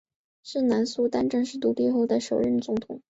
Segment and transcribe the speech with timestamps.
[0.41, 2.99] 是南苏丹正式独立后的首任总统。